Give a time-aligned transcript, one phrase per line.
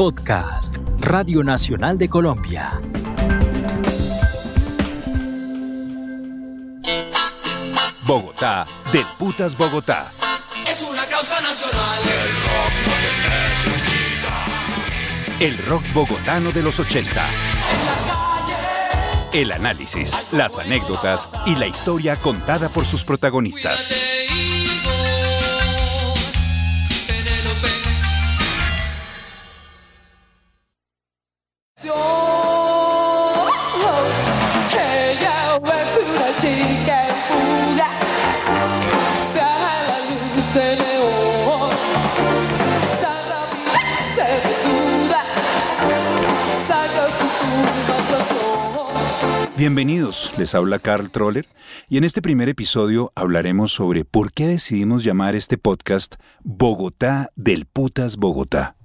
[0.00, 2.80] Podcast, Radio Nacional de Colombia.
[8.06, 10.10] Bogotá, del Putas Bogotá.
[10.66, 11.98] Es una causa nacional.
[15.38, 17.22] El rock bogotano de los 80.
[19.34, 24.19] El análisis, las anécdotas y la historia contada por sus protagonistas.
[49.80, 51.48] Bienvenidos, les habla Carl Troller
[51.88, 57.64] y en este primer episodio hablaremos sobre por qué decidimos llamar este podcast Bogotá del
[57.64, 58.76] Putas Bogotá.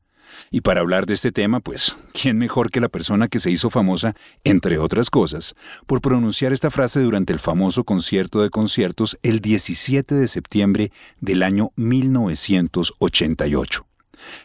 [0.52, 3.70] Y para hablar de este tema, pues, ¿quién mejor que la persona que se hizo
[3.70, 4.16] famosa,
[4.46, 5.54] entre otras cosas,
[5.86, 11.44] por pronunciar esta frase durante el famoso concierto de conciertos el 17 de septiembre del
[11.44, 13.86] año 1988?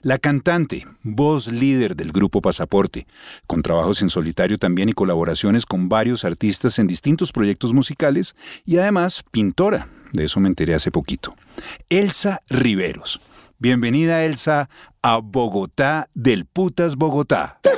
[0.02, 3.06] La cantante, voz líder del grupo Pasaporte,
[3.46, 8.78] con trabajos en solitario también y colaboraciones con varios artistas en distintos proyectos musicales y
[8.78, 11.34] además pintora, de eso me enteré hace poquito.
[11.88, 13.20] Elsa Riveros.
[13.62, 14.70] Bienvenida Elsa
[15.02, 17.60] a Bogotá del Putas Bogotá.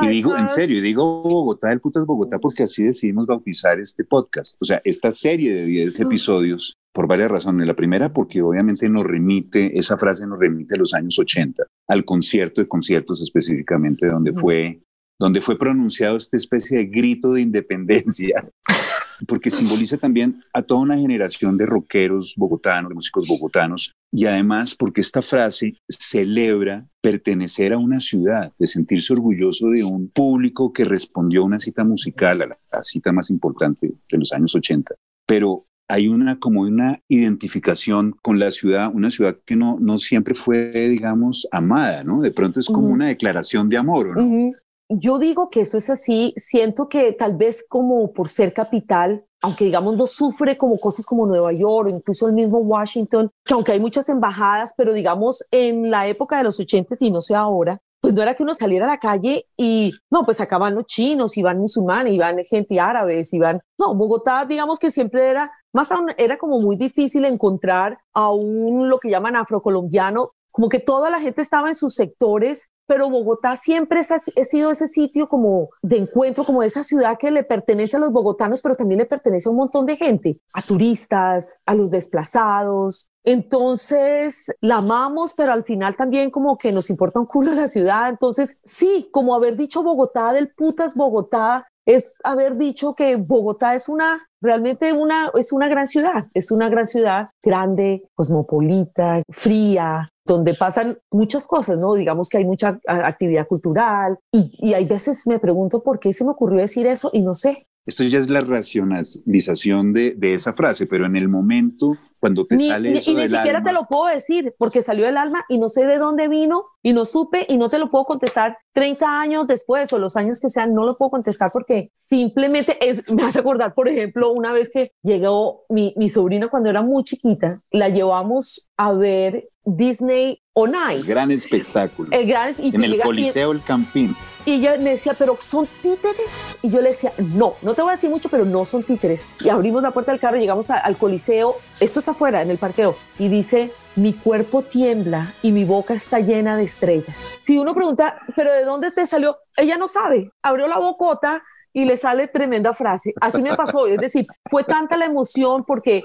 [0.00, 4.04] Y digo, en serio, y digo Bogotá del Putas Bogotá porque así decidimos bautizar este
[4.04, 7.66] podcast, o sea, esta serie de 10 episodios por varias razones.
[7.66, 12.04] La primera, porque obviamente nos remite, esa frase nos remite a los años 80, al
[12.04, 14.82] concierto de conciertos específicamente, donde fue,
[15.18, 18.48] donde fue pronunciado esta especie de grito de independencia,
[19.26, 24.74] porque simboliza también a toda una generación de rockeros bogotanos, de músicos bogotanos, y además
[24.74, 30.84] porque esta frase celebra pertenecer a una ciudad, de sentirse orgulloso de un público que
[30.84, 34.94] respondió a una cita musical, a la, la cita más importante de los años 80.
[35.26, 40.34] Pero hay una como una identificación con la ciudad, una ciudad que no, no siempre
[40.34, 42.22] fue, digamos, amada, ¿no?
[42.22, 42.94] De pronto es como Ujú.
[42.94, 44.24] una declaración de amor, ¿no?
[44.24, 44.54] Ujú.
[44.94, 46.34] Yo digo que eso es así.
[46.36, 51.26] Siento que tal vez como por ser capital, aunque digamos no sufre como cosas como
[51.26, 55.90] Nueva York o incluso el mismo Washington, que aunque hay muchas embajadas, pero digamos en
[55.90, 58.84] la época de los 80 y no sé ahora, pues no era que uno saliera
[58.84, 62.36] a la calle y no, pues acá van los chinos, y van musulmanes, y van
[62.44, 63.60] gente árabes, y van...
[63.78, 68.88] No, Bogotá digamos que siempre era, más aún era como muy difícil encontrar a un
[68.88, 73.56] lo que llaman afrocolombiano, como que toda la gente estaba en sus sectores, pero Bogotá
[73.56, 77.96] siempre ha sido ese sitio como de encuentro, como de esa ciudad que le pertenece
[77.96, 81.74] a los bogotanos, pero también le pertenece a un montón de gente, a turistas, a
[81.74, 83.08] los desplazados.
[83.24, 88.08] Entonces la amamos, pero al final también como que nos importa un culo la ciudad.
[88.08, 93.88] Entonces sí, como haber dicho Bogotá del putas Bogotá es haber dicho que Bogotá es
[93.88, 100.54] una realmente una es una gran ciudad, es una gran ciudad grande, cosmopolita, fría, donde
[100.54, 101.94] pasan muchas cosas, ¿no?
[101.94, 106.24] Digamos que hay mucha actividad cultural y, y hay veces me pregunto por qué se
[106.24, 107.66] me ocurrió decir eso y no sé.
[107.84, 112.54] Esto ya es la racionalización de, de esa frase, pero en el momento cuando te
[112.54, 115.04] Ni- sale ni- eso y ni del siquiera alma, te lo puedo decir porque salió
[115.06, 117.90] del alma y no sé de dónde vino y no supe y no te lo
[117.90, 121.90] puedo contestar 30 años después o los años que sean, no lo puedo contestar porque
[121.94, 126.70] simplemente es, me hace acordar, por ejemplo, una vez que llegó mi, mi sobrina cuando
[126.70, 131.12] era muy chiquita, la llevamos a ver Disney on Ice.
[131.12, 132.10] gran espectáculo.
[132.12, 134.14] el gran, y en el llega- y- Coliseo El Campín.
[134.44, 136.58] Y ella me decía, pero son títeres.
[136.62, 139.24] Y yo le decía, no, no te voy a decir mucho, pero no son títeres.
[139.40, 142.58] Y abrimos la puerta del carro, llegamos a- al coliseo, esto es afuera, en el
[142.58, 147.30] parqueo, y dice, mi cuerpo tiembla y mi boca está llena de estrellas.
[147.40, 149.36] Si uno pregunta, pero ¿de dónde te salió?
[149.56, 150.30] Ella no sabe.
[150.42, 151.42] Abrió la bocota
[151.74, 153.12] y le sale tremenda frase.
[153.20, 153.86] Así me pasó.
[153.86, 156.04] Es decir, fue tanta la emoción porque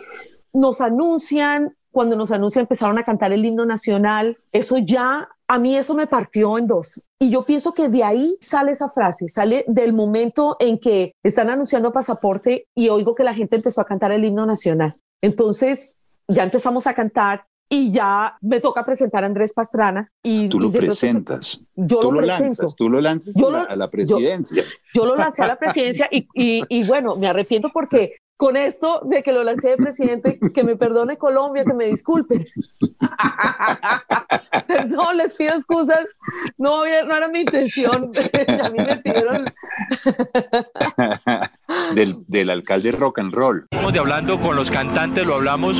[0.53, 5.75] nos anuncian, cuando nos anuncian empezaron a cantar el himno nacional, eso ya, a mí
[5.77, 7.03] eso me partió en dos.
[7.19, 11.49] Y yo pienso que de ahí sale esa frase, sale del momento en que están
[11.49, 14.95] anunciando pasaporte y oigo que la gente empezó a cantar el himno nacional.
[15.21, 20.59] Entonces ya empezamos a cantar y ya me toca presentar a Andrés Pastrana y Tú
[20.59, 21.61] lo presentas.
[21.75, 22.43] yo tú lo lo presento.
[22.63, 24.63] lanzas, tú lo lanzas Yo a, la, lo- a la presidencia.
[24.93, 29.01] Yo lo lancé a la presidencia y, y, y bueno, me arrepiento porque con esto
[29.03, 32.45] de que lo lancé de presidente, que me perdone Colombia, que me disculpen.
[34.67, 36.05] Perdón, les pido excusas.
[36.57, 38.11] No, había- no era mi intención.
[38.63, 39.53] A mí me pidieron.
[41.95, 43.65] del, del alcalde rock and roll.
[43.71, 45.77] Estamos de hablando con los cantantes, lo hablamos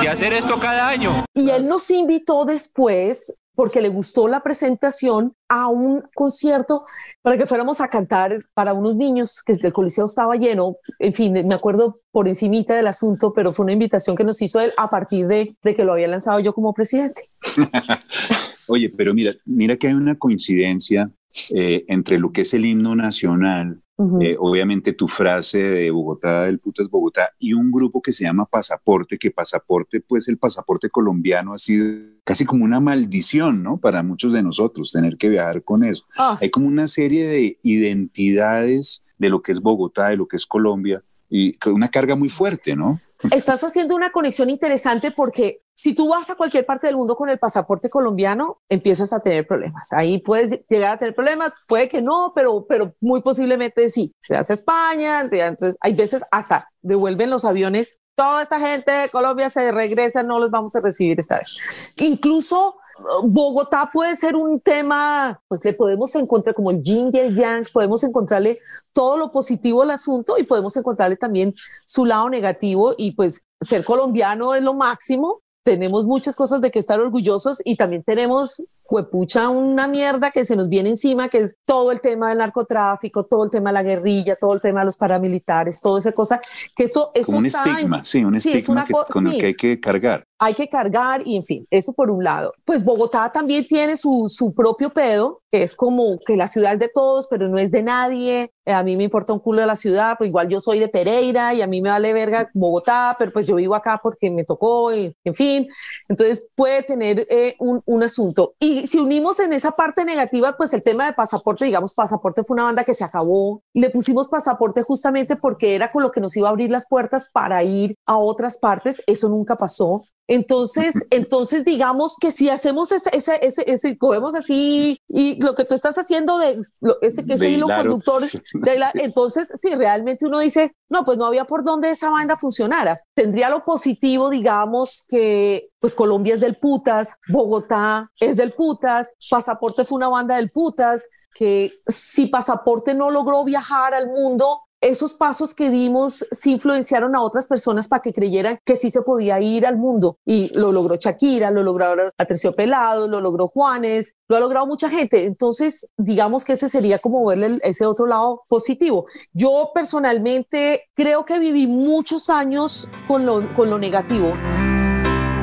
[0.00, 1.24] de hacer esto cada año.
[1.34, 6.84] Y él nos invitó después porque le gustó la presentación a un concierto
[7.22, 11.32] para que fuéramos a cantar para unos niños, que el coliseo estaba lleno, en fin,
[11.32, 14.88] me acuerdo por encimita del asunto, pero fue una invitación que nos hizo él a
[14.88, 17.22] partir de, de que lo había lanzado yo como presidente.
[18.68, 21.10] Oye, pero mira, mira que hay una coincidencia
[21.54, 23.80] eh, entre lo que es el himno nacional,
[24.20, 28.24] eh, obviamente tu frase de Bogotá, del puto es Bogotá, y un grupo que se
[28.24, 33.78] llama Pasaporte, que Pasaporte, pues el pasaporte colombiano ha sido casi como una maldición, ¿no?
[33.78, 36.04] Para muchos de nosotros, tener que viajar con eso.
[36.18, 36.38] Ah.
[36.40, 40.46] Hay como una serie de identidades de lo que es Bogotá, de lo que es
[40.46, 43.00] Colombia, y una carga muy fuerte, ¿no?
[43.30, 47.28] Estás haciendo una conexión interesante porque si tú vas a cualquier parte del mundo con
[47.28, 49.92] el pasaporte colombiano, empiezas a tener problemas.
[49.92, 54.14] Ahí puedes llegar a tener problemas, puede que no, pero, pero muy posiblemente sí.
[54.20, 57.98] Si vas a España, entonces hay veces hasta devuelven los aviones.
[58.14, 61.58] Toda esta gente de Colombia se regresa, no los vamos a recibir esta vez.
[61.96, 62.78] Incluso
[63.24, 68.02] Bogotá puede ser un tema, pues le podemos encontrar como el yin y yang, podemos
[68.02, 68.60] encontrarle
[68.94, 73.84] todo lo positivo al asunto y podemos encontrarle también su lado negativo y pues ser
[73.84, 75.42] colombiano es lo máximo.
[75.70, 80.54] Tenemos muchas cosas de que estar orgullosos y también tenemos, juepucha, una mierda que se
[80.54, 83.82] nos viene encima, que es todo el tema del narcotráfico, todo el tema de la
[83.82, 86.40] guerrilla, todo el tema de los paramilitares, toda esa cosa,
[86.76, 89.26] que eso, eso Como un está en- estigma, sí, un Sí, estigma que- co- con
[89.26, 90.22] el que hay que cargar.
[90.38, 92.52] hay que cargar y en fin, eso por un lado.
[92.64, 96.88] Pues Bogotá también tiene su, su propio pedo, es como que la ciudad es de
[96.92, 98.52] todos, pero no es de nadie.
[98.64, 100.88] Eh, A mí me importa un culo de la ciudad, pues igual yo soy de
[100.88, 104.44] Pereira y a mí me vale verga Bogotá, pero pues yo vivo acá porque me
[104.44, 105.68] tocó y en fin.
[106.08, 108.54] Entonces puede tener eh, un, un asunto.
[108.58, 112.54] Y si unimos en esa parte negativa, pues el tema de pasaporte, digamos, pasaporte fue
[112.54, 113.62] una banda que se acabó.
[113.74, 117.28] Le pusimos pasaporte justamente porque era con lo que nos iba a abrir las puertas
[117.32, 119.02] para ir a otras partes.
[119.06, 120.02] Eso nunca pasó.
[120.28, 125.64] Entonces, entonces digamos que si hacemos ese, ese, ese, ese cogemos así y lo que
[125.64, 128.22] tú estás haciendo de lo- ese que ese hilo conductor,
[128.54, 129.00] de la- Sí.
[129.02, 133.00] entonces si realmente uno dice, no, pues no había por dónde esa banda funcionara.
[133.14, 139.84] Tendría lo positivo, digamos, que pues Colombia es del putas, Bogotá es del putas, Pasaporte
[139.84, 145.54] fue una banda del putas, que si Pasaporte no logró viajar al mundo, esos pasos
[145.54, 149.66] que dimos sí influenciaron a otras personas para que creyeran que sí se podía ir
[149.66, 150.18] al mundo.
[150.24, 155.24] Y lo logró Shakira, lo lograron Aterciopelado, lo logró Juanes, lo ha logrado mucha gente.
[155.24, 159.06] Entonces, digamos que ese sería como verle ese otro lado positivo.
[159.32, 164.32] Yo personalmente creo que viví muchos años con lo, con lo negativo.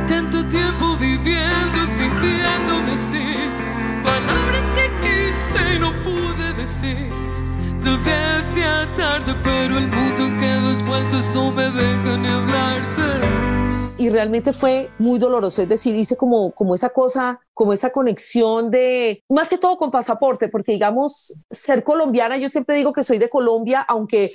[0.08, 3.34] Tanto tiempo viviendo, sintiéndome así.
[4.04, 5.80] Palabras que quise
[13.98, 15.62] Y realmente fue muy doloroso.
[15.62, 19.92] Es decir, hice como, como esa cosa, como esa conexión de, más que todo con
[19.92, 24.34] pasaporte, porque digamos, ser colombiana, yo siempre digo que soy de Colombia, aunque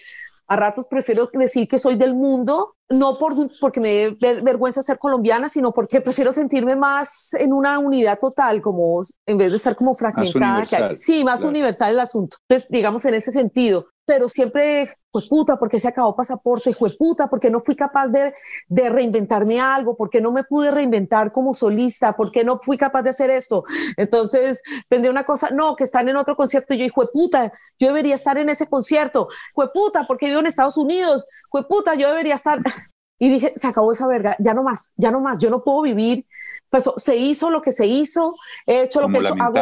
[0.48, 4.80] a ratos prefiero decir que soy del mundo, no por, porque me dé ver- vergüenza
[4.82, 9.58] ser colombiana, sino porque prefiero sentirme más en una unidad total, como en vez de
[9.58, 10.64] estar como fragmentada.
[10.64, 11.50] que hay- sí, más claro.
[11.50, 12.38] universal el asunto.
[12.48, 13.86] Entonces, digamos en ese sentido.
[14.08, 18.32] Pero siempre, pues puta, porque se acabó pasaporte, puta, porque no fui capaz de,
[18.68, 23.10] de reinventarme algo, porque no me pude reinventar como solista, porque no fui capaz de
[23.10, 23.64] hacer esto.
[23.98, 26.72] Entonces, vendí una cosa, no, que están en otro concierto.
[26.72, 29.28] Y yo, hijo puta, yo debería estar en ese concierto.
[29.54, 31.26] Fue puta, porque vivo en Estados Unidos.
[31.50, 32.60] Fue puta, yo debería estar.
[33.18, 35.82] Y dije, se acabó esa verga, ya no más, ya no más, yo no puedo
[35.82, 36.24] vivir.
[36.70, 39.54] Pues se hizo lo que se hizo, he hecho lo que he hecho, hago.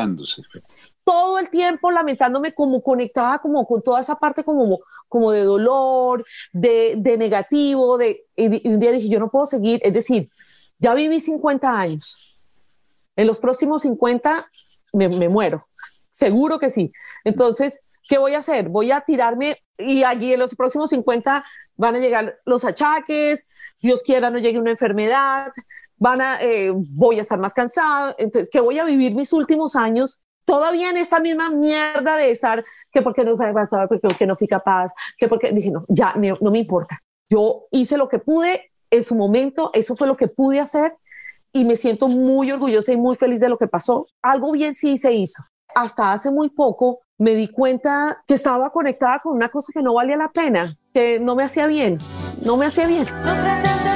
[1.07, 6.25] Todo el tiempo lamentándome como conectada como con toda esa parte como, como de dolor,
[6.53, 10.29] de, de negativo, de, y, un día dije, yo no puedo seguir, es decir,
[10.81, 12.43] ya viví 50 años,
[13.15, 14.51] en los próximos 50
[14.95, 15.69] me, me muero,
[16.11, 16.91] seguro que sí.
[17.23, 18.69] Entonces, ¿qué voy a hacer?
[18.69, 21.45] Voy a tirarme y allí en los próximos 50
[21.77, 23.49] van a llegar los achaques,
[23.81, 25.53] Dios quiera no llegue una enfermedad,
[25.99, 29.77] van a, eh, voy a estar más cansada, entonces, que voy a vivir mis últimos
[29.77, 34.35] años todavía en esta misma mierda de estar, que porque no fui capaz, porque, no
[34.35, 36.99] fui capaz, que porque dije, no, ya me- no me importa.
[37.29, 40.95] Yo hice lo que pude en su momento, eso fue lo que pude hacer
[41.53, 44.07] y me siento muy orgullosa y muy feliz de lo que pasó.
[44.23, 45.43] Algo bien sí se hizo.
[45.75, 49.95] Hasta hace muy poco me di cuenta que estaba conectada con una cosa que no
[49.95, 51.99] valía la pena, que no me hacía bien,
[52.45, 53.07] no me hacía bien.
[53.25, 53.96] No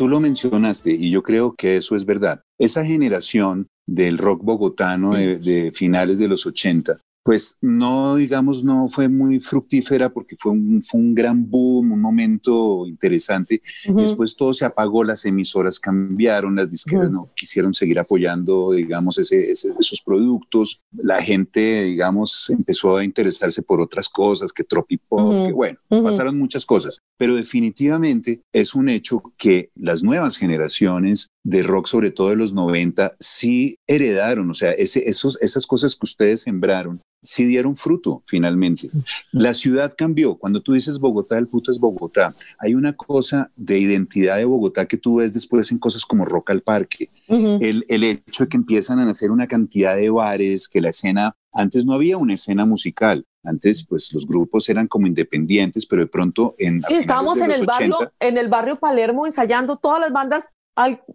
[0.00, 2.42] tú lo mencionaste y yo creo que eso es verdad.
[2.58, 8.88] Esa generación del rock bogotano de, de finales de los 80 pues no, digamos, no
[8.88, 13.60] fue muy fructífera porque fue un, fue un gran boom, un momento interesante.
[13.94, 19.50] Después todo se apagó, las emisoras cambiaron, las disqueras no quisieron seguir apoyando, digamos, ese,
[19.50, 20.80] esos productos.
[20.96, 26.64] La gente, digamos, empezó a interesarse por otras cosas, que tropipop, que bueno, pasaron muchas
[26.64, 27.00] cosas.
[27.18, 32.54] Pero definitivamente es un hecho que las nuevas generaciones de rock, sobre todo de los
[32.54, 38.22] 90, sí heredaron, o sea, ese, esos, esas cosas que ustedes sembraron, sí dieron fruto
[38.26, 38.88] finalmente.
[39.32, 40.36] La ciudad cambió.
[40.36, 42.34] Cuando tú dices Bogotá, el puto es Bogotá.
[42.58, 46.50] Hay una cosa de identidad de Bogotá que tú ves después en cosas como Rock
[46.50, 47.10] al Parque.
[47.28, 51.36] el, el hecho de que empiezan a nacer una cantidad de bares, que la escena,
[51.52, 53.24] antes no había una escena musical.
[53.42, 56.80] Antes, pues los grupos eran como independientes, pero de pronto en.
[56.80, 60.50] Sí, estábamos en el barrio, en el barrio Palermo ensayando todas las bandas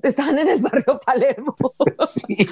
[0.03, 1.55] estaban en el barrio Palermo.
[2.05, 2.47] Sí,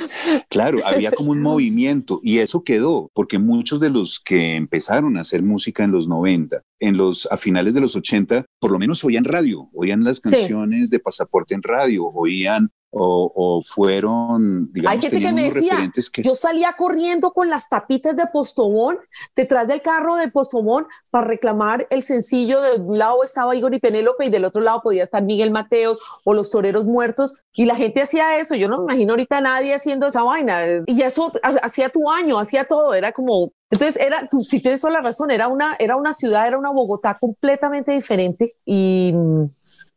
[0.50, 5.22] claro, había como un movimiento y eso quedó, porque muchos de los que empezaron a
[5.22, 9.04] hacer música en los 90, en los, a finales de los 80, por lo menos
[9.04, 15.20] oían radio, oían las canciones de pasaporte en radio, oían o, fueron, digamos, Hay gente
[15.20, 16.22] que me decía, que...
[16.22, 19.00] yo salía corriendo con las tapitas de Postobón
[19.36, 22.62] detrás del carro de Postobón para reclamar el sencillo.
[22.62, 26.00] De un lado estaba Igor y Penélope y del otro lado podía estar Miguel Mateos
[26.24, 27.42] o Los Toreros Muertos.
[27.54, 28.56] Y la gente hacía eso.
[28.56, 30.84] Yo no me imagino ahorita a nadie haciendo esa vaina.
[30.86, 32.94] Y eso hacía tu año, hacía todo.
[32.94, 36.60] Era como entonces, era, si tienes toda la razón, era una, era una ciudad, era
[36.60, 39.16] una Bogotá completamente diferente y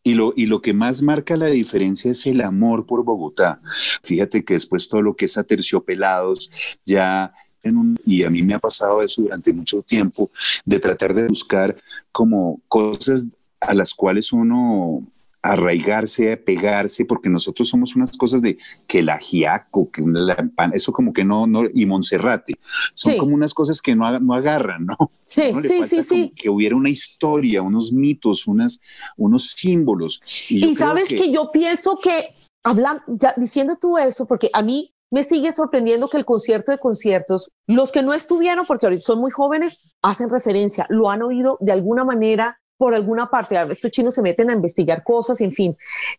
[0.07, 3.61] y lo, y lo que más marca la diferencia es el amor por Bogotá.
[4.05, 6.49] Fíjate que después todo lo que es aterciopelados,
[6.85, 7.35] ya
[7.65, 10.31] un, y a mí me ha pasado eso durante mucho tiempo,
[10.65, 11.77] de tratar de buscar
[12.13, 15.03] como cosas a las cuales uno
[15.47, 21.13] arraigarse, pegarse, porque nosotros somos unas cosas de que el ajiaco, que la eso como
[21.13, 22.55] que no, no y Monserrate,
[22.95, 25.11] son como unas cosas que no, no agarran, ¿no?
[25.25, 26.33] Sí, sí, sí, sí.
[26.35, 28.81] Que hubiera una historia, unos mitos, unas,
[29.17, 30.21] unos símbolos.
[30.49, 31.31] Y, sabes que...
[31.31, 32.35] yo pienso que,
[32.65, 36.79] hablando, ya diciendo tú eso, porque a mí me sigue sorprendiendo que el concierto de
[36.79, 41.59] conciertos, los que no estuvieron, porque ahorita son muy jóvenes, hacen referencia, lo han oído
[41.61, 45.77] de alguna manera por alguna parte, estos chinos se meten a investigar cosas, en fin.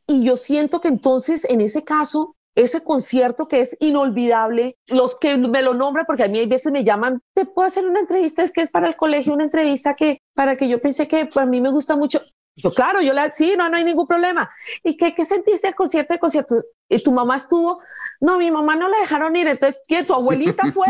[0.07, 5.37] Y yo siento que entonces, en ese caso, ese concierto que es inolvidable, los que
[5.37, 8.41] me lo nombran, porque a mí hay veces me llaman, te puedo hacer una entrevista,
[8.41, 11.45] es que es para el colegio, una entrevista que para que yo pensé que para
[11.45, 12.19] mí me gusta mucho.
[12.55, 14.49] Yo, claro, yo la, sí, no, no hay ningún problema.
[14.83, 16.55] ¿Y qué, qué sentiste el concierto de concierto?
[16.89, 17.79] ¿Y tu mamá estuvo?
[18.19, 20.03] No, mi mamá no la dejaron ir, entonces, ¿qué?
[20.03, 20.87] Tu abuelita fue.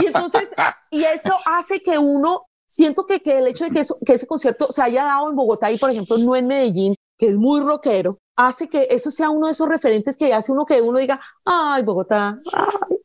[0.00, 0.48] Y entonces,
[0.92, 4.26] y eso hace que uno siento que, que el hecho de que, eso, que ese
[4.26, 7.60] concierto se haya dado en Bogotá y, por ejemplo, no en Medellín, que es muy
[7.60, 11.20] rockero, hace que eso sea uno de esos referentes que hace uno que uno diga,
[11.44, 12.38] ay, Bogotá.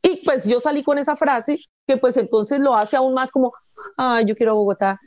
[0.02, 3.54] Y pues yo salí con esa frase que pues entonces lo hace aún más como,
[3.98, 5.00] ay, yo quiero Bogotá.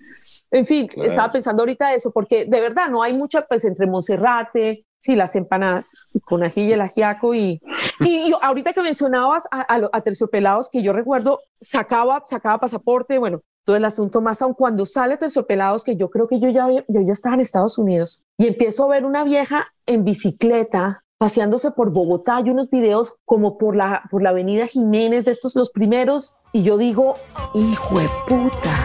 [0.50, 4.86] En fin, estaba pensando ahorita eso, porque de verdad no hay mucha, pues entre Monserrate,
[4.98, 7.60] sí, las empanadas con ají y el ajiaco y,
[8.00, 13.42] y, ahorita que mencionabas a, a, a, terciopelados que yo recuerdo, sacaba, sacaba pasaporte, bueno,
[13.64, 17.00] todo el asunto más aún cuando sale Terciopelados, que yo creo que yo ya, yo
[17.00, 21.90] ya estaba en Estados Unidos y empiezo a ver una vieja en bicicleta paseándose por
[21.90, 22.40] Bogotá.
[22.44, 26.62] Y unos videos como por la, por la avenida Jiménez, de estos los primeros, y
[26.62, 27.14] yo digo,
[27.54, 28.83] hijo de puta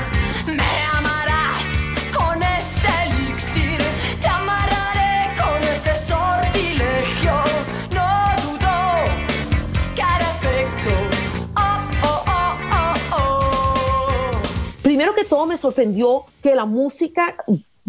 [15.30, 17.38] todo me sorprendió que la música,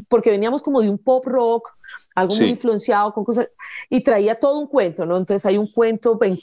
[0.08, 1.70] porque veníamos como de un pop rock,
[2.14, 3.48] algo muy influenciado con cosas,
[3.88, 5.16] y traía todo un cuento, ¿no?
[5.16, 6.38] Entonces hay un cuento en,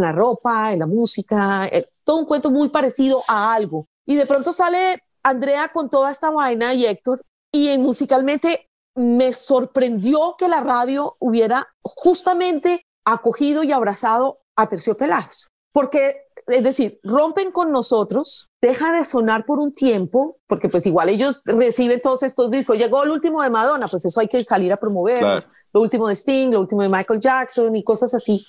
[0.00, 3.86] la ropa, en la música, eh, todo un cuento muy parecido a algo.
[4.06, 7.20] Y de pronto sale Andrea con toda esta vaina y Héctor,
[7.52, 16.29] y musicalmente me sorprendió que la radio hubiera justamente acogido y abrazado a Terciopelados, porque
[16.50, 21.42] es decir, rompen con nosotros, deja de sonar por un tiempo, porque pues igual ellos
[21.44, 22.76] reciben todos estos discos.
[22.76, 25.44] Llegó el último de Madonna, pues eso hay que salir a promover.
[25.72, 28.44] Lo último de Sting, lo último de Michael Jackson y cosas así.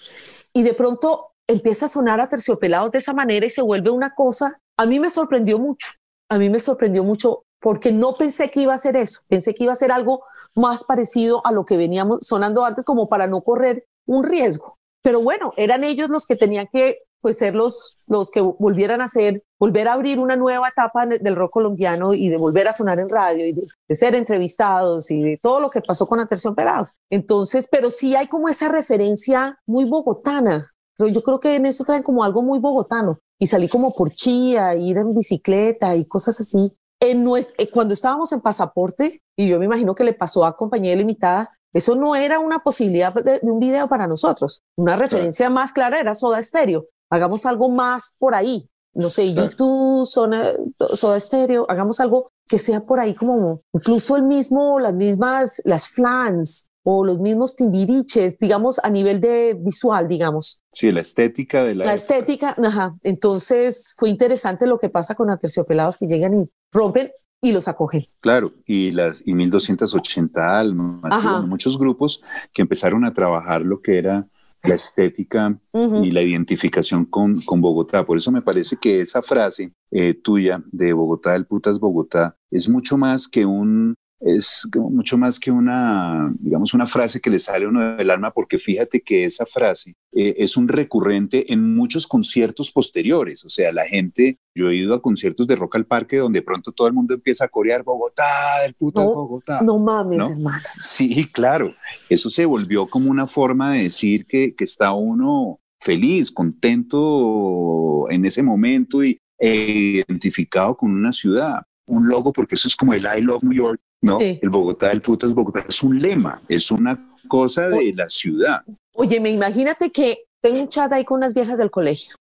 [0.53, 4.13] Y de pronto empieza a sonar a terciopelados de esa manera y se vuelve una
[4.13, 4.59] cosa.
[4.77, 5.87] A mí me sorprendió mucho.
[6.29, 9.21] A mí me sorprendió mucho porque no pensé que iba a ser eso.
[9.27, 10.23] Pensé que iba a ser algo
[10.55, 14.77] más parecido a lo que veníamos sonando antes, como para no correr un riesgo.
[15.03, 19.07] Pero bueno, eran ellos los que tenían que pues ser los, los que volvieran a
[19.07, 22.99] ser, volver a abrir una nueva etapa del rock colombiano y de volver a sonar
[22.99, 26.97] en radio y de, de ser entrevistados y de todo lo que pasó con Aterciopelados.
[27.09, 30.65] Entonces, pero sí hay como esa referencia muy bogotana.
[30.97, 34.11] Pero Yo creo que en eso traen como algo muy bogotano y salí como por
[34.11, 36.73] Chía, ir en bicicleta y cosas así.
[36.99, 40.55] En nues- eh, cuando estábamos en pasaporte, y yo me imagino que le pasó a
[40.55, 44.61] Compañía Limitada, eso no era una posibilidad de, de un video para nosotros.
[44.77, 46.85] Una referencia más clara era Soda Stereo.
[47.11, 48.67] Hagamos algo más por ahí.
[48.93, 49.49] No sé, Claro.
[49.49, 50.53] YouTube, Soda,
[50.93, 55.87] Soda Stereo, hagamos algo que sea por ahí como incluso el mismo, las mismas, las
[55.87, 60.63] flans o los mismos timbiriches, digamos, a nivel de visual, digamos.
[60.71, 62.95] Sí, la estética de la, La estética, ajá.
[63.03, 68.07] Entonces fue interesante lo que pasa con aterciopelados que llegan y rompen y los acogen.
[68.19, 74.27] Claro, y las y 1280 almas, muchos grupos que empezaron a trabajar lo que era
[74.63, 78.05] la estética y la identificación con, con Bogotá.
[78.05, 82.69] Por eso me parece que esa frase eh, tuya de Bogotá, el putas Bogotá, es
[82.69, 87.65] mucho más que un es mucho más que una, digamos, una frase que le sale
[87.65, 92.05] a uno del alma, porque fíjate que esa frase eh, es un recurrente en muchos
[92.07, 93.43] conciertos posteriores.
[93.45, 96.45] O sea, la gente, yo he ido a conciertos de Rock al Parque donde de
[96.45, 99.61] pronto todo el mundo empieza a corear Bogotá, el putas No, Bogotá.
[99.61, 100.29] No mames, ¿No?
[100.29, 100.63] hermano.
[100.79, 101.73] Sí, claro.
[102.09, 108.25] Eso se volvió como una forma de decir que, que está uno feliz, contento en
[108.25, 111.63] ese momento y e identificado con una ciudad.
[111.87, 114.19] Un logo, porque eso es como el I Love New York, ¿no?
[114.19, 114.39] Sí.
[114.41, 118.61] El Bogotá, el putas Bogotá, es un lema, es una cosa de la ciudad.
[118.93, 122.15] Oye, me imagínate que tengo un chat ahí con unas viejas del colegio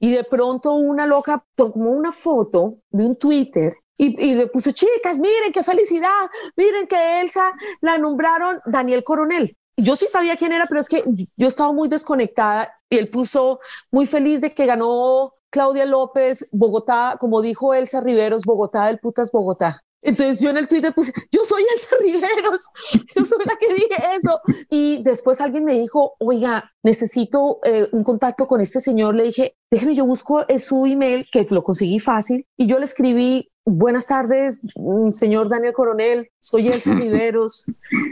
[0.00, 4.72] y de pronto una loca tomó una foto de un Twitter y, y le puso,
[4.72, 6.08] chicas, miren qué felicidad,
[6.56, 9.56] miren que Elsa la nombraron Daniel Coronel.
[9.76, 11.02] Yo sí sabía quién era, pero es que
[11.36, 13.60] yo estaba muy desconectada y él puso
[13.90, 19.32] muy feliz de que ganó Claudia López, Bogotá, como dijo Elsa Riveros, Bogotá del putas
[19.32, 19.82] Bogotá.
[20.02, 22.68] Entonces yo en el Twitter puse, yo soy Elsa Riveros,
[23.16, 24.40] yo soy la que dije eso.
[24.70, 29.14] Y después alguien me dijo, oiga, necesito eh, un contacto con este señor.
[29.14, 32.46] Le dije, déjeme, yo busco eh, su email, que lo conseguí fácil.
[32.56, 37.66] Y yo le escribí, buenas tardes, mm, señor Daniel Coronel, soy Elsa Riveros.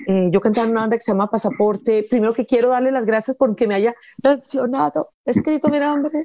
[0.06, 2.06] Eh, yo cantaba en una banda que se llama Pasaporte.
[2.08, 6.24] Primero que quiero darle las gracias porque me haya mencionado, escrito mi nombre.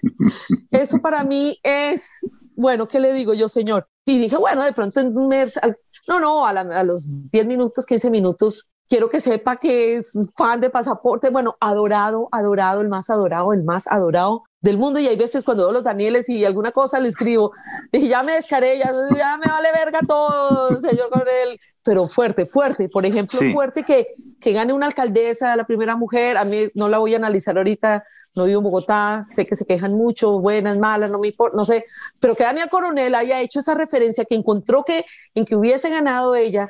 [0.71, 3.88] Eso para mí es, bueno, ¿qué le digo yo, señor?
[4.06, 5.60] Y dije, bueno, de pronto en un mes,
[6.08, 10.60] no, no, a, la- los 10 minutos, 15 minutos, quiero que sepa que es fan
[10.62, 15.00] de pasaporte, bueno, adorado, adorado, el más adorado, el más adorado del mundo.
[15.00, 17.52] Y hay veces cuando veo los Danieles y alguna cosa le escribo,
[17.92, 21.58] y ya me descaré, ya, ya me vale verga todo, señor Coronel.
[21.86, 23.52] Pero fuerte, fuerte, por ejemplo, Sí.
[23.52, 27.17] fuerte que, que gane una alcaldesa, la primera mujer, a mí no la voy a
[27.17, 31.28] analizar ahorita, no vivo en Bogotá, sé que se quejan mucho, buenas, malas, no me
[31.28, 31.86] importa, no sé,
[32.19, 36.36] pero que Daniel Coronel haya hecho esa referencia, que encontró que en que hubiese ganado
[36.36, 36.69] ella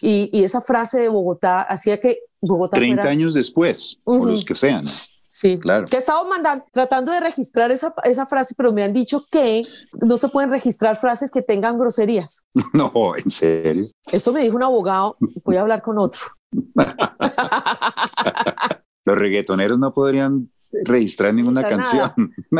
[0.00, 3.10] y, y esa frase de Bogotá hacía que Bogotá 30 fuera...
[3.12, 4.26] años después, o Ujú.
[4.26, 4.82] los que sean.
[5.32, 5.86] Sí, Claro.
[5.86, 9.64] Que he estado mandando, tratando de registrar esa, esa frase, pero me han dicho que
[10.00, 12.44] no se pueden registrar frases que tengan groserías.
[12.74, 13.84] No, en serio.
[14.10, 16.20] Eso me dijo un abogado, voy a hablar con otro.
[19.04, 20.50] Los reggaetoneros no podrían
[20.84, 22.12] registrar ninguna canción.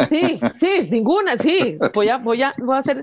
[0.09, 1.79] Sí, sí, ninguna, sí.
[1.95, 3.01] Voy a, voy a, voy a hacer,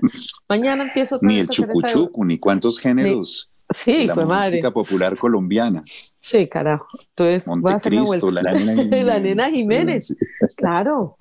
[0.48, 4.50] mañana empiezo ni el chucuchuco, ni cuántos géneros Sí, la fue madre.
[4.50, 5.82] música popular colombiana.
[5.84, 6.86] Sí, carajo.
[7.10, 8.30] Entonces Montecristo, vuelta.
[8.42, 9.04] la nena Jiménez.
[9.06, 10.06] La nena Jiménez.
[10.08, 10.16] Sí.
[10.56, 11.16] Claro.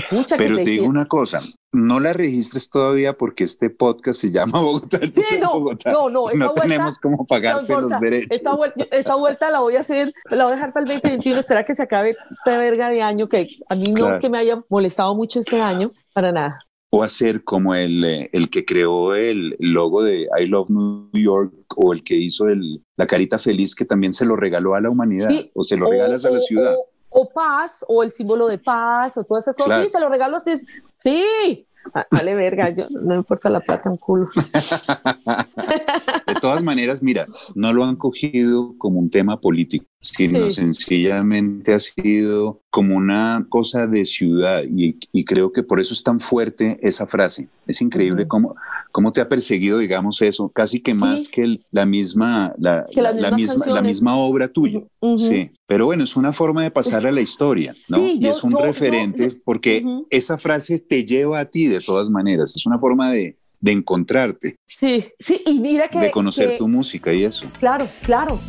[0.00, 1.38] Que Pero te te digo una cosa,
[1.72, 4.98] no la registres todavía porque este podcast se llama Bogotá.
[5.00, 5.92] Sí, no, Bogotá.
[5.92, 7.94] no, no, No vuelta- tenemos cómo No pagarte importa.
[7.94, 8.28] los derechos.
[8.30, 11.38] Esta, vuel- esta vuelta la voy a hacer, la voy a dejar para el 2021,
[11.38, 14.12] esperar que se acabe esta verga de año, que a mí no Claro.
[14.12, 16.58] es que me haya molestado mucho este año, para nada.
[16.92, 21.52] O hacer como el, eh, el que creó el logo de I Love New York
[21.76, 24.90] o el que hizo el, la carita feliz que también se lo regaló a la
[24.90, 25.50] humanidad Sí.
[25.54, 26.74] o se lo regalas a la ciudad.
[26.74, 29.68] O, o paz, o el símbolo de paz, o todas esas cosas.
[29.68, 29.84] Claro.
[29.84, 30.66] Sí, se lo regalo ustedes.
[30.96, 31.66] Sí.
[31.94, 34.28] Ah, Vale, verga, yo, no me importa la plata, un culo.
[36.26, 37.24] De todas maneras, mira,
[37.54, 40.52] no lo han cogido como un tema político, sino Sí.
[40.52, 46.02] sencillamente ha sido como una cosa de ciudad y, y creo que por eso es
[46.02, 47.48] tan fuerte esa frase.
[47.66, 48.54] Es increíble cómo,
[48.92, 50.98] cómo te ha perseguido, digamos, eso, casi que Sí.
[50.98, 53.82] más que el- la misma, la, misma, la canciones.
[53.82, 54.80] misma obra tuya.
[55.18, 57.96] Sí, pero bueno, es una forma de pasar a la historia, ¿no?
[57.98, 61.66] Sí, y yo- es un yo- referente yo- porque esa frase te lleva a ti
[61.66, 62.54] de todas maneras.
[62.56, 65.98] Es una forma de, de encontrarte, Sí, sí, y mira que.
[65.98, 67.46] de conocer que- tu música y eso.
[67.58, 68.40] Claro, claro.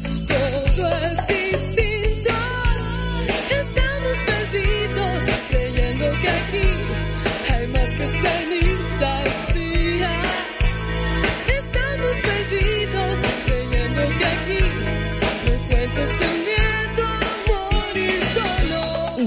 [0.77, 1.40] Todo es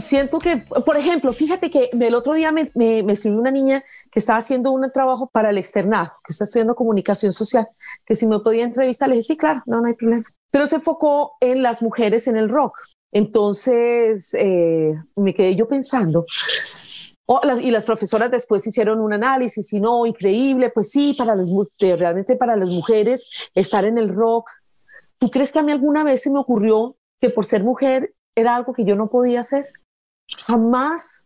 [0.04, 3.82] siento que, por ejemplo, fíjate que el otro día me, me, me, escribió una niña
[4.10, 7.66] que estaba haciendo un trabajo para el externado, que está estudiando comunicación social,
[8.06, 10.24] que si me podía entrevistar, le dije, sí, claro, no, no hay problema.
[10.50, 12.78] Pero se enfocó en las mujeres en el rock.
[13.12, 16.26] Entonces eh, me quedé yo pensando,
[17.26, 21.50] Oh, y las profesoras después hicieron un análisis y no, increíble, pues sí, para las,
[21.80, 24.50] realmente para las mujeres estar en el rock.
[25.18, 28.54] ¿Tú crees que a mí alguna vez se me ocurrió que por ser mujer era
[28.54, 29.70] algo que yo no podía hacer?
[30.46, 31.24] Jamás.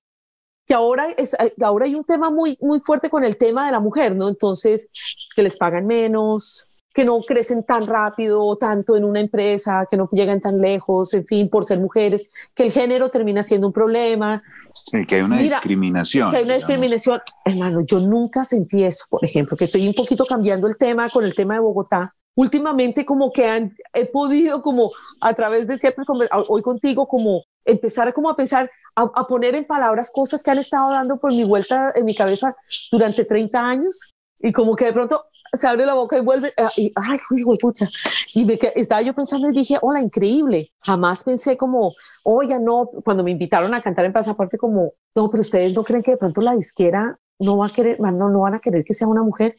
[0.66, 3.80] Que ahora, es, ahora hay un tema muy, muy fuerte con el tema de la
[3.80, 4.28] mujer, ¿no?
[4.28, 4.90] Entonces,
[5.34, 10.10] que les pagan menos, que no crecen tan rápido, tanto en una empresa, que no
[10.12, 14.42] llegan tan lejos, en fin, por ser mujeres, que el género termina siendo un problema,
[14.74, 16.30] Sí, que hay una Mira, discriminación.
[16.30, 16.68] Que hay una digamos.
[16.68, 17.20] discriminación.
[17.44, 21.24] Hermano, yo nunca sentí eso, por ejemplo, que estoy un poquito cambiando el tema con
[21.24, 22.14] el tema de Bogotá.
[22.34, 26.04] Últimamente como que han, he podido como a través de siempre,
[26.48, 30.58] hoy contigo, como empezar como a pensar, a, a, poner en palabras cosas que han
[30.58, 32.56] estado dando por mi vuelta en mi cabeza
[32.90, 36.68] durante 30 años y como que de pronto se abre la boca y vuelve, uh,
[36.76, 37.86] y, ay, hijo de pucha.
[38.34, 40.72] Y me, estaba yo pensando y dije, hola, increíble.
[40.80, 45.40] Jamás pensé como, oye, no, cuando me invitaron a cantar en Pasaporte, como, no, pero
[45.40, 48.54] ustedes no creen que de pronto la disquera no va a querer, no, no van
[48.54, 49.56] a querer que sea una mujer.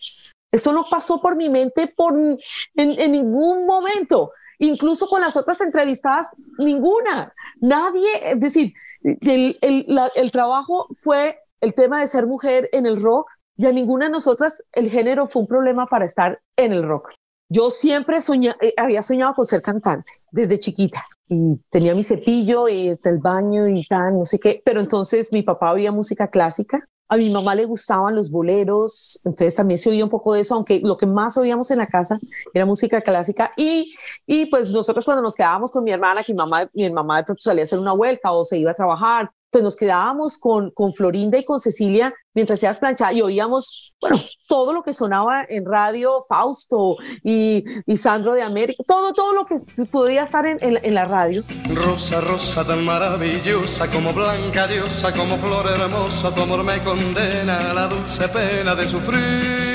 [0.51, 2.39] Eso no pasó por mi mente por, en,
[2.75, 4.31] en ningún momento.
[4.59, 7.33] Incluso con las otras entrevistadas, ninguna.
[7.59, 13.01] Nadie, es decir, el, el, el trabajo fue el tema de ser mujer en el
[13.01, 16.83] rock y a ninguna de nosotras el género fue un problema para estar en el
[16.83, 17.09] rock.
[17.49, 22.67] Yo siempre soñé, eh, había soñado con ser cantante desde chiquita y tenía mi cepillo
[22.67, 26.87] y el baño y tal, no sé qué, pero entonces mi papá oía música clásica,
[27.09, 30.53] a mi mamá le gustaban los boleros, entonces también se oía un poco de eso,
[30.53, 32.19] aunque lo que más oíamos en la casa
[32.53, 33.51] era música clásica.
[33.57, 33.93] Y,
[34.27, 37.23] y pues nosotros cuando nos quedábamos con mi hermana, que mi mamá, mi mamá de
[37.23, 40.71] pronto salía a hacer una vuelta o se iba a trabajar, pues nos quedábamos con,
[40.71, 45.45] con Florinda y con Cecilia mientras hacías plancha y oíamos, bueno, todo lo que sonaba
[45.47, 50.57] en radio, Fausto y, y Sandro de América, todo, todo lo que podía estar en,
[50.61, 51.43] en, en, la radio.
[51.73, 57.73] Rosa, rosa tan maravillosa, como blanca diosa, como flor hermosa, tu amor me condena a
[57.73, 59.69] la dulce pena de sufrir.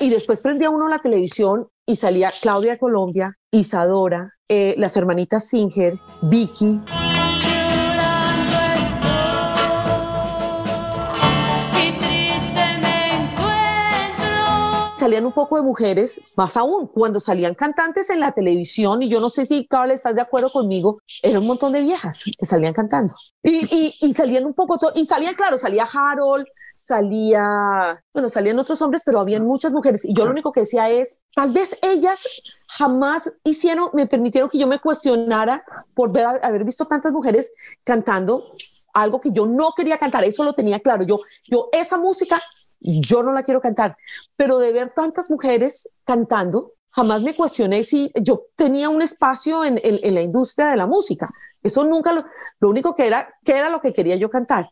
[0.00, 5.98] Y después prendía uno la televisión y salía Claudia Colombia, Isadora, eh, las hermanitas Singer,
[6.22, 6.80] Vicky.
[15.04, 19.20] Salían un poco de mujeres, más aún, cuando salían cantantes en la televisión, y yo
[19.20, 22.72] no sé si Carl estás de acuerdo conmigo, era un montón de viejas que salían
[22.72, 23.14] cantando.
[23.42, 28.80] Y, y, y salían un poco, y salían, claro, salía Harold, salía, bueno, salían otros
[28.80, 30.06] hombres, pero habían muchas mujeres.
[30.06, 32.24] Y yo lo único que decía es, tal vez ellas
[32.66, 37.52] jamás hicieron, me permitieron que yo me cuestionara por ver, haber visto tantas mujeres
[37.84, 38.54] cantando
[38.94, 40.24] algo que yo no quería cantar.
[40.24, 41.04] Eso lo tenía claro.
[41.04, 42.40] Yo, yo esa música
[42.84, 43.96] yo no la quiero cantar,
[44.36, 49.80] pero de ver tantas mujeres cantando, jamás me cuestioné si yo tenía un espacio en,
[49.82, 51.30] en, la industria de la música.
[51.62, 52.24] Eso nunca lo,
[52.60, 54.70] lo único que era, que era lo que quería yo cantar.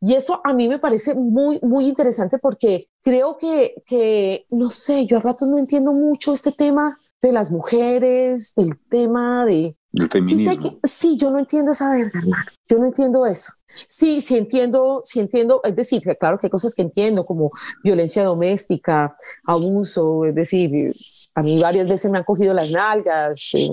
[0.00, 5.06] Y eso a mí me parece muy, muy interesante porque creo que, que, no sé,
[5.06, 9.76] yo a ratos no entiendo mucho este tema de las mujeres, del tema de...
[9.94, 10.52] El feminismo.
[10.52, 12.44] Sí, que, sí, yo no entiendo esa verga, hermano.
[12.68, 13.52] Yo no entiendo eso.
[13.88, 17.50] Sí, sí entiendo, sí entiendo, es decir, claro que hay cosas que entiendo como
[17.82, 20.94] violencia doméstica, abuso, es decir,
[21.34, 23.70] a mí varias veces me han cogido las nalgas, eh,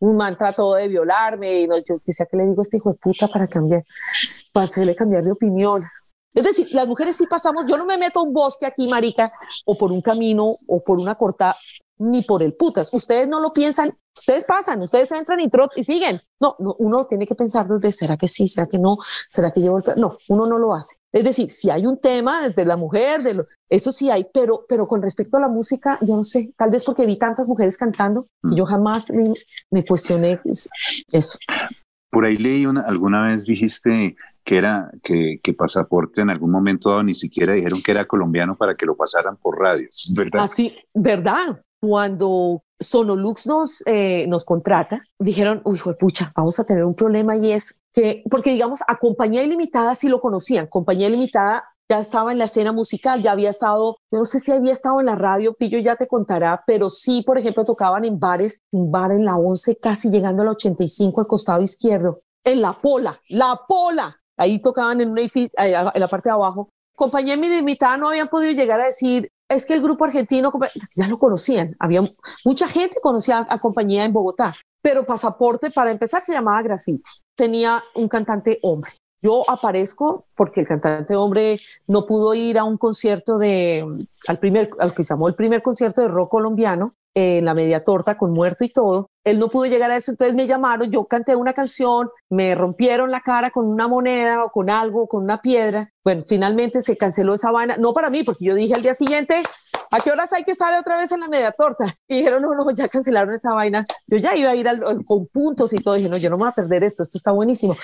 [0.00, 2.92] un man trató de violarme y no, yo decía que le digo a este hijo
[2.92, 3.84] de puta para cambiar,
[4.52, 5.84] para hacerle cambiar de opinión.
[6.34, 9.30] Es decir, las mujeres sí pasamos, yo no me meto a un bosque aquí, marica,
[9.66, 11.54] o por un camino, o por una corta,
[11.98, 12.92] ni por el putas.
[12.92, 16.18] Ustedes no lo piensan, ustedes pasan, ustedes entran y trot y siguen.
[16.40, 18.48] No, no, uno tiene que pensar desde, ¿será que sí?
[18.48, 18.96] ¿Será que no?
[19.28, 19.84] ¿Será que llevo el...
[19.96, 20.96] No, uno no lo hace.
[21.12, 24.64] Es decir, si hay un tema desde la mujer, de lo, eso sí hay, pero,
[24.68, 27.76] pero con respecto a la música, yo no sé, tal vez porque vi tantas mujeres
[27.76, 29.32] cantando, y yo jamás me,
[29.70, 30.40] me cuestioné
[31.12, 31.38] eso.
[32.10, 36.90] Por ahí leí una, alguna vez dijiste que era que, que, pasaporte en algún momento
[36.90, 40.42] dado ni siquiera dijeron que era colombiano para que lo pasaran por radio, ¿verdad?
[40.42, 41.62] Así, ¿verdad?
[41.84, 47.50] Cuando Sonolux nos, eh, nos contrata, dijeron, uy, pucha, vamos a tener un problema y
[47.50, 52.38] es que, porque digamos, a Compañía Ilimitada sí lo conocían, Compañía Ilimitada ya estaba en
[52.38, 55.54] la escena musical, ya había estado, yo no sé si había estado en la radio,
[55.54, 59.36] Pillo ya te contará, pero sí, por ejemplo, tocaban en bares, un bar en la
[59.36, 65.00] 11, casi llegando al 85 al costado izquierdo, en La Pola, La Pola, ahí tocaban
[65.00, 66.68] en un edificio, en la parte de abajo.
[66.94, 70.52] Compañía Ilimitada no habían podido llegar a decir, es que el grupo argentino
[70.94, 72.02] ya lo conocían, había
[72.44, 77.08] mucha gente conocía a, compañía en Bogotá, pero Pasaporte, para empezar, se llamaba Graffiti.
[77.36, 78.92] Tenía un cantante hombre.
[79.22, 83.86] Yo aparezco porque el cantante hombre no pudo ir a un concierto de,
[84.26, 87.84] al primer, al que se llamó el primer concierto de rock colombiano, en la media
[87.84, 89.10] torta con muerto y todo.
[89.24, 93.10] Él no pudo llegar a eso, entonces me llamaron, yo canté una canción, me rompieron
[93.10, 95.90] la cara con una moneda o con algo, con una piedra.
[96.02, 99.42] Bueno, finalmente se canceló esa vaina, no para mí, porque yo dije al día siguiente,
[99.92, 101.84] ¿a qué horas hay que estar otra vez en la media torta?
[102.08, 103.84] Y dijeron, no, no, ya cancelaron esa vaina.
[104.08, 106.36] Yo ya iba a ir al, al- con puntos y todo, dije, no, yo no
[106.36, 107.74] me voy a perder esto, esto está buenísimo.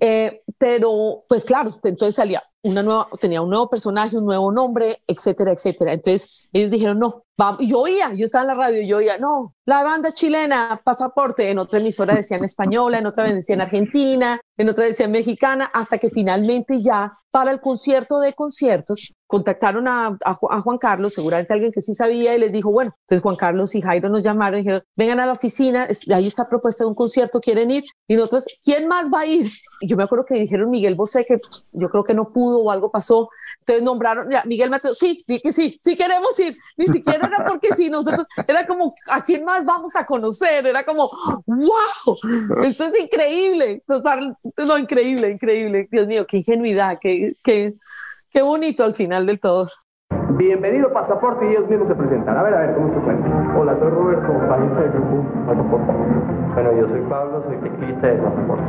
[0.00, 5.02] Eh, pero, pues claro, entonces salía una nueva, tenía un nuevo personaje, un nuevo nombre,
[5.06, 5.92] etcétera, etcétera.
[5.92, 9.18] Entonces ellos dijeron, no, va, y yo oía, yo estaba en la radio yo oía,
[9.18, 14.68] no, la banda chilena, pasaporte, en otra emisora decían española, en otra decían argentina, en
[14.70, 20.38] otra decían mexicana, hasta que finalmente ya para el concierto de conciertos contactaron a, a
[20.50, 23.74] a Juan Carlos, seguramente alguien que sí sabía, y les dijo, bueno, entonces Juan Carlos
[23.74, 26.94] y Jairo nos llamaron y dijeron, vengan a la oficina, ahí está propuesta de un
[26.94, 27.82] concierto, ¿quieren ir?
[28.06, 29.50] Y nosotros, ¿quién más va a ir?
[29.80, 31.38] Y yo me acuerdo que dijeron Miguel Bosé, que
[31.72, 35.80] yo creo que no pudo o algo pasó, entonces nombraron, ya, Miguel Mateo, sí, sí,
[35.82, 39.96] sí queremos ir, ni siquiera era porque sí, nosotros, era como, ¿a quién más vamos
[39.96, 40.64] a conocer?
[40.64, 41.10] Era como,
[41.46, 42.18] wow,
[42.64, 44.04] esto es increíble, nos
[44.58, 47.74] no, increíble, increíble, Dios mío, qué ingenuidad, qué, qué,
[48.34, 49.68] qué bonito al final del todo.
[50.36, 52.36] Bienvenido Pasaporte y ellos mismos se presentan.
[52.36, 53.28] A ver, a ver, ¿cómo se cuenta?
[53.56, 55.92] Hola, soy Roberto, bajista del grupo Pasaporte.
[56.54, 58.64] Bueno, yo soy Pablo, soy teclista de Pasaporte.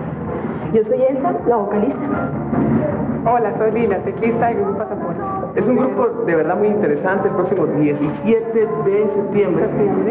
[0.75, 1.99] Yo soy Elsa, la vocalista.
[3.25, 5.21] Hola, soy Lila, teclista del grupo Pasaporte.
[5.55, 7.29] Es un grupo de verdad muy interesante.
[7.29, 9.69] El próximo 17 de septiembre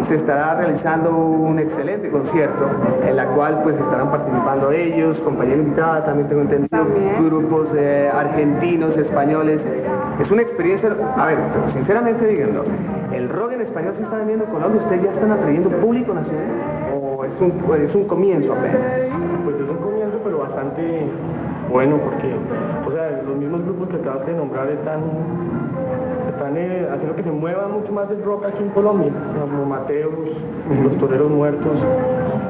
[0.09, 2.65] se estará realizando un excelente concierto
[3.07, 6.87] en la cual pues estarán participando ellos, compañera invitada, también tengo entendido,
[7.21, 9.61] grupos eh, argentinos, españoles.
[10.19, 12.65] Es una experiencia, a ver, pero sinceramente díganlo,
[13.13, 14.81] ¿el rock en español se está vendiendo en Colombia?
[14.81, 16.47] ¿Ustedes ya están atrayendo público nacional?
[16.95, 18.79] ¿O es un, es un comienzo apenas?
[19.45, 19.74] Pues es un comienzo,
[20.25, 21.07] pero bastante
[21.71, 22.35] bueno, porque,
[22.87, 25.01] o sea, los mismos grupos que acabas de nombrar están,
[26.35, 30.13] están eh, haciendo que se mueva mucho más el rock aquí en Colombia, como Mateos,
[30.83, 31.73] Los Toreros Muertos,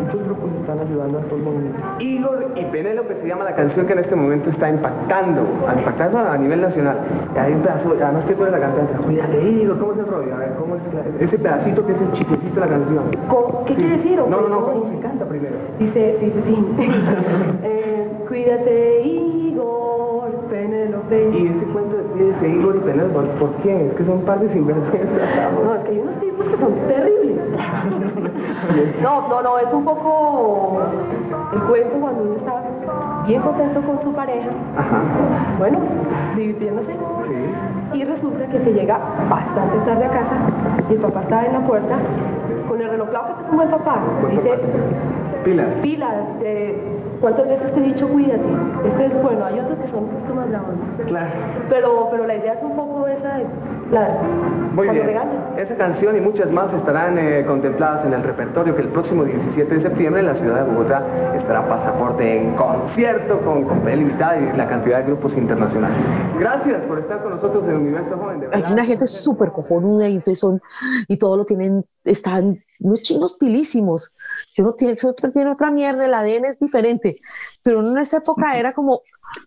[0.02, 1.78] muchos grupos están ayudando a todo el movimiento.
[2.00, 5.42] Igor y Penélope se llama la canción que en este momento está impactando,
[5.78, 6.96] impactando a nivel nacional.
[7.34, 10.34] Y hay un pedazo, además que puede la cantante, cuídate Igor, ¿cómo es el rollo?
[10.34, 13.04] A ver, ¿cómo es la- ese pedacito que es el chiquitito de la canción?
[13.28, 13.64] ¿Cómo?
[13.66, 14.18] ¿Qué quiere decir?
[14.18, 15.56] No, no, no, ¿cómo se canta primero?
[15.78, 16.56] Dice, dice, sí.
[17.62, 21.28] Eh, cuídate, Igor, Penélope.
[22.40, 23.86] De Igor y ¿por, qué?
[23.86, 25.52] Es que son par de sinvergüenzas.
[25.64, 27.38] No, es que hay unos tipos que son terribles.
[29.02, 30.80] No, no, no, es un poco
[31.52, 32.54] el cuento cuando uno está
[33.26, 35.02] bien contento con su pareja, Ajá,
[35.58, 35.78] bueno,
[36.34, 36.92] divirtiéndose.
[36.92, 37.98] sí.
[37.98, 40.36] Y resulta que se llega bastante tarde a casa
[40.90, 41.96] y el papá está en la puerta
[42.68, 43.96] con el reloj que es un buen papá.
[44.22, 44.62] Buen Dice, papá.
[45.44, 45.66] Pilas.
[45.82, 48.44] pilas, eh, ¿cuántas veces te he dicho cuídate?
[48.86, 50.74] Este es bueno, hay otros que son un poquito más bravos.
[51.06, 51.30] Claro.
[51.68, 53.46] Pero, pero la idea es un poco esa de,
[53.90, 54.08] la,
[54.72, 55.10] Muy bien.
[55.56, 59.74] Esa canción y muchas más estarán eh, contempladas en el repertorio que el próximo 17
[59.74, 61.02] de septiembre en la ciudad de Bogotá
[61.36, 65.96] estará Pasaporte en concierto con, con papel invitada y la cantidad de grupos internacionales.
[66.38, 68.40] Gracias por estar con nosotros en el Universo Joven.
[68.40, 70.60] De Hay una gente súper cojonuda y entonces son,
[71.08, 74.14] y todo lo tienen, están unos chinos pilísimos.
[74.56, 77.16] Yo no tiene, eso tiene otra mierda, el ADN es diferente.
[77.62, 79.00] Pero en esa época era como,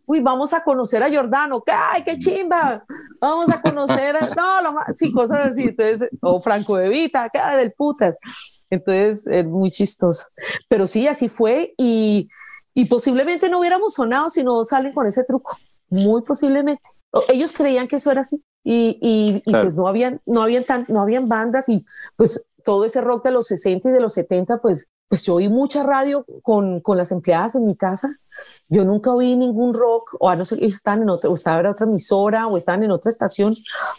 [0.06, 2.84] uy, vamos a conocer a Jordano, ¡que- ¡ay, qué chimba!
[3.22, 5.63] Vamos a conocer a, no, lo más, sí, cosas así.
[5.63, 8.18] Entonces, o Franco de Vita, ¡qué del putas!
[8.70, 10.26] Entonces, es muy chistoso.
[10.68, 12.28] Pero sí, así fue y,
[12.74, 15.58] y posiblemente no hubiéramos sonado si no salen con ese truco.
[15.90, 16.88] Muy posiblemente.
[17.30, 19.63] Ellos creían que eso era así y, y- y Claro.
[19.63, 21.86] pues no habían, no habían tan, no habían bandas y
[22.18, 25.48] pues todo ese rock de los 60 y de los 70, pues, pues yo oí
[25.48, 28.14] mucha radio con, con las empleadas en mi casa.
[28.68, 31.68] Yo nunca oí ningún rock, o a no ser estaban en otra, o estaba en
[31.68, 33.56] otra emisora, o estaban en otra estación,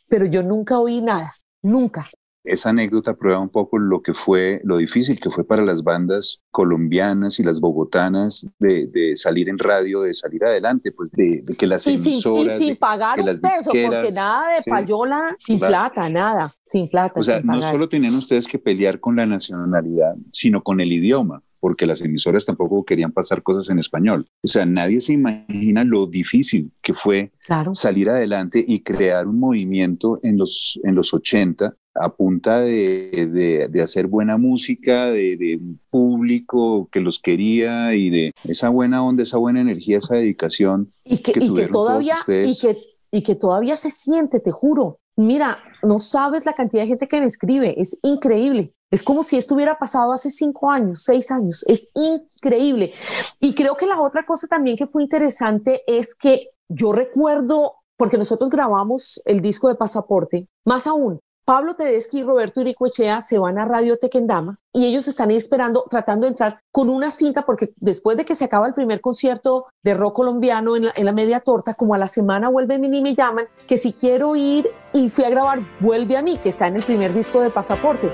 [0.06, 2.08] pero yo nunca oí nada, nunca.
[2.44, 6.40] Esa anécdota prueba un poco lo que fue, lo difícil que fue para las bandas
[6.50, 11.54] colombianas y las bogotanas de, de salir en radio, de salir adelante, pues de, de
[11.54, 14.54] que las Y sin, y emisoras, sin de- pagar que un las peso, porque nada
[14.54, 15.72] de sí, payola, sin claro.
[15.72, 17.20] plata, nada, sin plata.
[17.20, 21.42] O sea, no solo tenían ustedes que pelear con la nacionalidad, sino con el idioma,
[21.60, 24.26] porque las emisoras tampoco querían pasar cosas en español.
[24.42, 27.74] O sea, nadie se imagina lo difícil que fue Claro.
[27.74, 33.68] salir adelante y crear un movimiento en los, en los 80 a punta de, de-
[33.68, 39.02] de hacer buena música, de, de un público que los quería y de esa buena
[39.04, 40.92] onda, esa buena energía, esa dedicación.
[41.04, 42.78] y que, que y que todavía y que,
[43.10, 45.00] y que todavía se siente, te juro.
[45.16, 48.72] Mira, no sabes la cantidad de gente que me escribe, es increíble.
[48.90, 51.64] Es como si esto hubiera pasado hace cinco años, seis años.
[51.66, 52.92] Es increíble.
[53.38, 58.18] Y creo que la otra cosa también que fue interesante es que yo recuerdo, porque
[58.18, 63.58] nosotros grabamos el disco de Pasaporte, más aún, Pablo Tedeschi y Roberto Iricoechea se van
[63.58, 67.72] a Radio Tequendama y ellos están ahí esperando, tratando de entrar con una cinta, porque
[67.76, 71.72] después de que se acaba el primer concierto de rock colombiano en la, media torta,
[71.72, 75.30] como a la semana vuelven y me llaman que si quiero ir y fui a
[75.30, 78.12] grabar Vuelve a mí, que está en el primer disco de Pasaporte.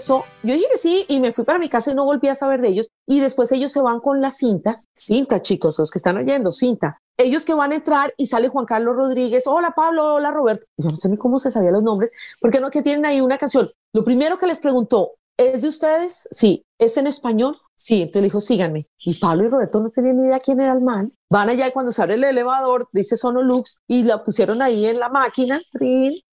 [0.00, 0.24] Eso.
[0.42, 2.60] Yo dije que sí y me fui para mi casa y no volví a saber
[2.60, 2.88] de ellos.
[3.06, 4.82] Y después ellos se van con la cinta.
[4.96, 6.98] Cinta, chicos, los que están oyendo, cinta.
[7.18, 9.46] Ellos que van a entrar y sale Juan Carlos Rodríguez.
[9.46, 10.66] Hola Pablo, hola Roberto.
[10.78, 12.10] Yo no sé ni cómo se sabían los nombres,
[12.40, 13.68] porque no que tienen ahí una canción.
[13.92, 16.28] Lo primero que les preguntó, ¿es de ustedes?
[16.30, 16.64] Sí.
[16.78, 17.58] ¿Es en español?
[17.82, 18.86] Sí, entonces le dijo, síganme.
[18.98, 21.14] Y Pablo y Roberto no tenían ni idea quién era el man.
[21.30, 24.98] Van allá y cuando se abre el elevador, dice Sonolux, y la pusieron ahí en
[24.98, 25.62] la máquina,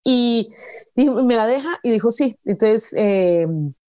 [0.03, 0.49] y,
[0.97, 2.37] me la deja, y dijo, sí.
[2.43, 3.47] Entonces, eh,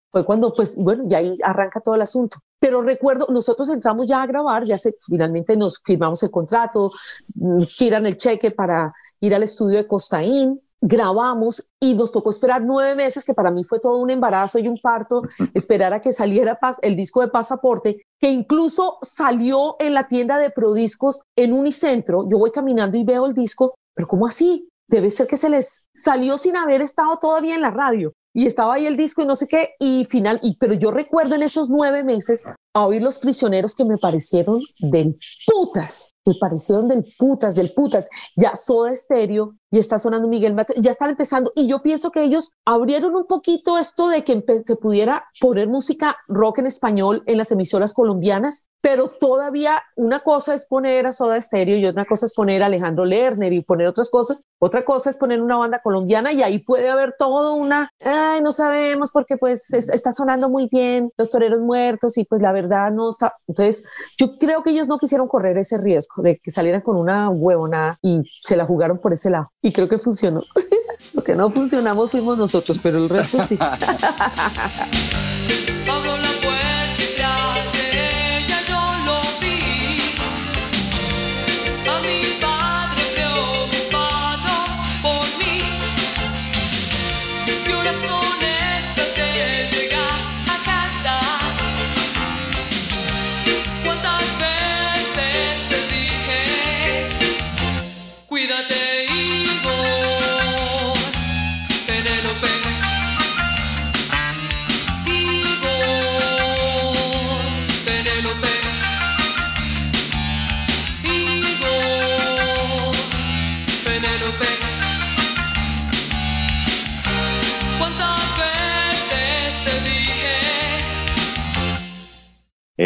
[0.09, 2.37] fue cuando, pues, bueno, ya ahí arranca todo el asunto.
[2.59, 6.93] Pero recuerdo, nosotros entramos ya a grabar, ya se, finalmente nos firmamos el contrato,
[7.35, 12.61] mm, giran el cheque para ir al estudio de Costaín, grabamos y nos tocó esperar
[12.61, 15.21] nueve meses, que para mí fue todo un embarazo y un parto,
[15.53, 20.49] esperar a que saliera el disco de pasaporte, que incluso salió en la tienda de
[20.49, 22.27] Prodiscos en Unicentro.
[22.29, 24.69] Yo voy caminando y veo el disco, pero ¿cómo así?
[24.87, 28.75] Debe ser que se les salió sin haber estado todavía en la radio y estaba
[28.75, 31.69] ahí el disco y no sé qué, y final, y, pero yo recuerdo en esos
[31.69, 37.55] nueve meses a oír los prisioneros que me parecieron del putas, me parecieron del putas,
[37.55, 41.81] del putas, ya Soda Estéreo y está sonando Miguel Mateo, ya están empezando, y yo
[41.81, 46.67] pienso que ellos abrieron un poquito esto de que se pudiera poner música rock en
[46.67, 51.85] español en las emisoras colombianas, pero todavía una cosa es poner a Soda Stereo y
[51.85, 55.41] otra cosa es poner a Alejandro Lerner y poner otras cosas, otra cosa es poner
[55.41, 60.13] una banda colombiana y ahí puede haber todo una, ay, no sabemos porque pues está
[60.13, 63.85] sonando muy bien los toreros muertos y pues la verdad no está, entonces
[64.17, 67.97] yo creo que ellos no quisieron correr ese riesgo de que salieran con una huevona
[68.01, 70.41] y se la jugaron por ese lado y creo que funcionó.
[71.13, 73.57] Lo que no funcionamos fuimos nosotros, pero el resto sí.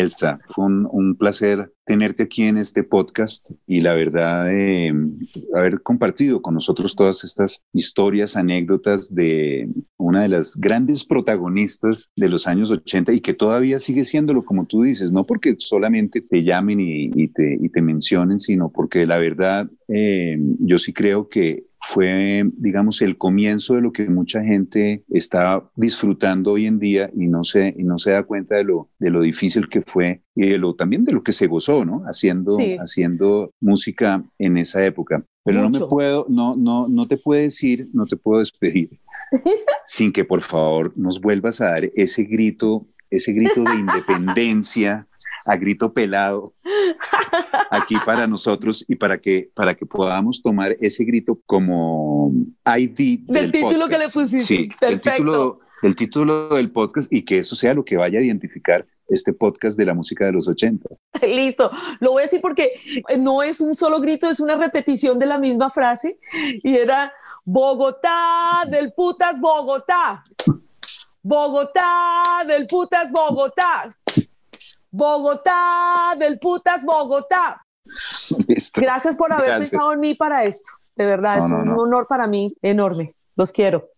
[0.03, 4.93] Elsa, fue un, placer tenerte aquí en este podcast y la verdad de
[5.55, 12.29] haber compartido con nosotros todas estas historias, anécdotas de una de las grandes protagonistas de
[12.29, 16.43] los años 80 y que todavía sigue siéndolo, como tú dices, no porque solamente te
[16.43, 23.01] llamen y, te, mencionen, sino porque la verdad eh, yo sí creo que fue, digamos,
[23.01, 27.73] el comienzo de lo que mucha gente está disfrutando hoy en día y no se,
[27.77, 30.75] y no se da cuenta de lo, de lo difícil que fue y de lo,
[30.75, 32.03] también de lo que se gozó, ¿no?
[32.05, 35.25] Haciendo, haciendo música en esa época.
[35.43, 39.01] Pero no me puedo, no, no, no te puedo decir, no te puedo despedir
[39.86, 45.07] sin que por favor nos vuelvas a dar ese grito, ese grito de independencia
[45.45, 46.53] a grito pelado
[47.70, 52.32] aquí para nosotros y para que, para que podamos tomar ese grito como
[52.66, 54.45] ID del, título que le pusiste.
[54.45, 58.22] Sí, el título, el título del podcast y que eso sea lo que vaya a
[58.24, 60.89] identificar este podcast de la música de los 80.
[61.28, 62.74] Listo, lo voy a decir porque
[63.20, 66.18] no es un solo grito, es una repetición de la misma frase
[66.64, 67.11] y era
[67.45, 70.24] Bogotá del putas Bogotá.
[71.24, 73.89] Bogotá del putas Bogotá.
[74.91, 77.65] Bogotá del putas Bogotá.
[78.47, 78.82] Listo.
[78.82, 79.69] Gracias por haber Gracias.
[79.71, 80.69] pensado en mí para esto.
[80.95, 81.76] De verdad, No, es no, un no.
[81.78, 83.15] honor para mí enorme.
[83.36, 83.89] Los quiero.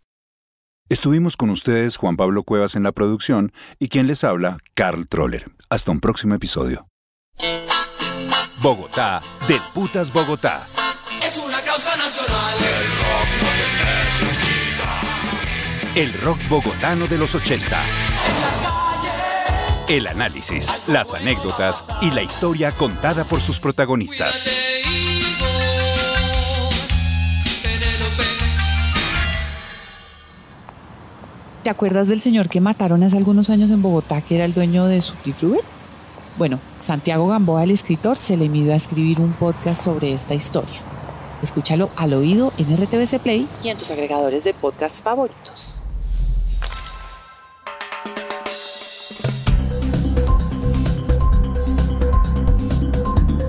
[0.88, 5.46] Estuvimos con ustedes Juan Pablo Cuevas en la producción y quien les habla, Carl Troller.
[5.70, 6.88] Hasta un próximo episodio.
[8.62, 10.68] Bogotá del putas Bogotá.
[11.24, 12.56] Es una causa nacional.
[12.60, 14.55] El rock
[16.50, 17.66] bogotano de los 80.
[19.88, 24.46] El análisis, las anécdotas y la historia contada por sus protagonistas.
[31.64, 34.88] ¿Te acuerdas del señor que mataron hace algunos años en Bogotá, que era el dueño
[34.88, 35.62] de Fruit?
[36.38, 40.78] Bueno, Santiago Gamboa, el escritor, se le midió a escribir un podcast sobre esta historia.
[41.42, 45.85] Escúchalo al oído en RTBC Play y en tus agregadores de podcast favoritos.